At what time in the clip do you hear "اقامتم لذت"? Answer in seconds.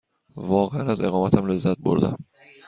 1.01-1.77